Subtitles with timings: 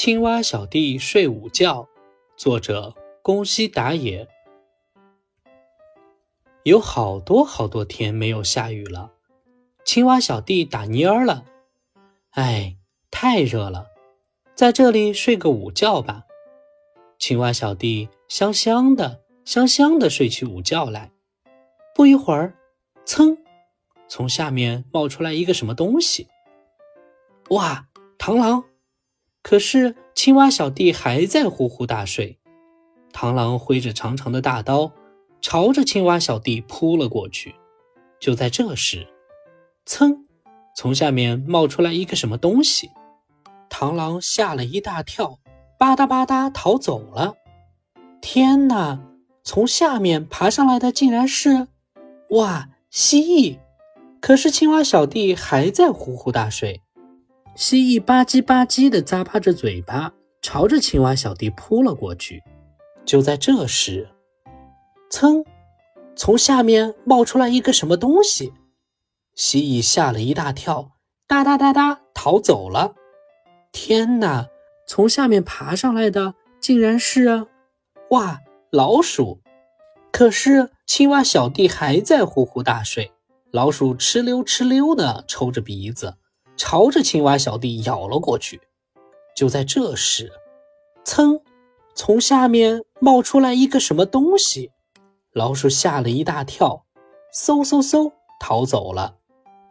[0.00, 1.88] 青蛙小弟睡午觉，
[2.36, 4.28] 作者宫西达也。
[6.62, 9.10] 有好多好多天没有下雨了，
[9.84, 11.44] 青蛙小弟打蔫儿了。
[12.30, 12.76] 哎，
[13.10, 13.88] 太热了，
[14.54, 16.26] 在这里睡个午觉吧。
[17.18, 21.10] 青蛙小弟香香的、香香的睡起午觉来。
[21.92, 22.54] 不一会儿，
[23.04, 23.36] 噌，
[24.06, 26.28] 从下面冒出来一个什么东西。
[27.50, 28.62] 哇，螳螂！
[29.48, 32.38] 可是青蛙小弟还在呼呼大睡，
[33.14, 34.92] 螳螂挥着长长的大刀，
[35.40, 37.54] 朝着青蛙小弟扑了过去。
[38.20, 39.06] 就在这时，
[39.86, 40.18] 噌，
[40.76, 42.90] 从下面冒出来一个什么东西，
[43.70, 45.38] 螳螂吓了一大跳，
[45.78, 47.32] 吧嗒吧嗒逃走了。
[48.20, 49.00] 天哪！
[49.42, 51.68] 从下面爬上来的竟然是，
[52.32, 53.58] 哇，蜥蜴！
[54.20, 56.82] 可是青蛙小弟还在呼呼大睡。
[57.58, 62.40] 蜥蜴吧唧吧唧地咂巴着嘴巴，朝着青蛙小弟扑了过去。
[63.04, 64.08] 就在这时，
[65.10, 65.44] 噌，
[66.14, 68.52] 从下面冒出来一个什么东西，
[69.34, 70.92] 蜥蜴吓了一大跳，
[71.26, 72.94] 哒哒哒哒逃走了。
[73.72, 74.46] 天哪！
[74.86, 77.48] 从下面爬上来的竟然是，
[78.10, 78.38] 哇，
[78.70, 79.40] 老鼠！
[80.12, 83.10] 可是青蛙小弟还在呼呼大睡，
[83.50, 86.14] 老鼠哧溜哧溜地抽着鼻子。
[86.58, 88.60] 朝着青蛙小弟咬了过去。
[89.34, 90.30] 就在这时，
[91.04, 91.40] 噌，
[91.94, 94.72] 从下面冒出来一个什么东西，
[95.32, 96.84] 老鼠吓了一大跳，
[97.32, 99.14] 嗖嗖嗖逃走了。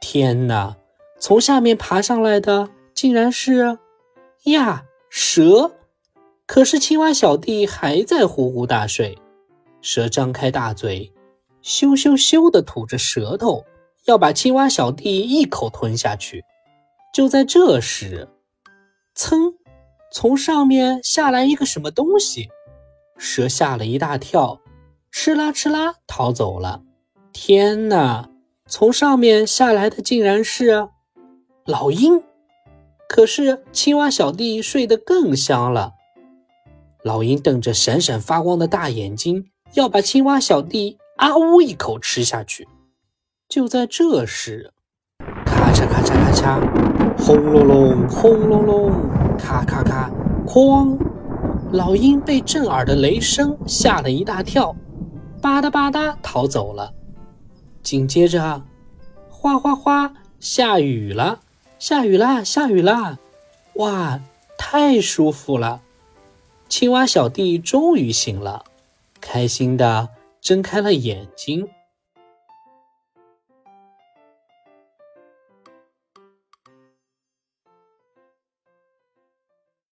[0.00, 0.76] 天哪！
[1.20, 3.76] 从下面爬上来的竟然是
[4.44, 5.72] 呀蛇！
[6.46, 9.18] 可是青蛙小弟还在呼呼大睡，
[9.82, 11.12] 蛇张开大嘴，
[11.60, 13.64] 咻咻咻地吐着舌头，
[14.04, 16.44] 要把青蛙小弟一口吞下去。
[17.18, 18.28] 就在这时，
[19.12, 19.56] 噌，
[20.12, 22.48] 从上面下来一个什么东西，
[23.16, 24.60] 蛇吓了一大跳，
[25.12, 26.80] 哧啦哧啦逃走了。
[27.32, 28.30] 天哪！
[28.68, 30.88] 从上面下来的竟然是
[31.64, 32.22] 老鹰。
[33.08, 35.94] 可是青蛙小弟睡得更香了。
[37.02, 42.68] 老鹰瞪着闪闪发光的大眼睛，要把青蛙小弟啊呜一口吃下去。
[43.48, 44.72] 就在这时，
[45.78, 46.58] 嚓咔嚓咔嚓。
[47.16, 48.90] 轰隆隆，轰隆隆，
[49.38, 50.10] 咔咔咔，
[50.44, 50.98] 哐！
[51.70, 54.74] 老鹰被震耳的雷声吓了一大跳，
[55.40, 56.92] 吧嗒吧嗒逃走了。
[57.80, 58.60] 紧接着，
[59.30, 61.38] 哗哗哗，下雨了，
[61.78, 63.16] 下雨啦，下雨啦！
[63.74, 64.18] 哇，
[64.58, 65.82] 太舒服了！
[66.68, 68.64] 青蛙小弟终于醒了，
[69.20, 70.08] 开心的
[70.40, 71.68] 睁开了眼睛。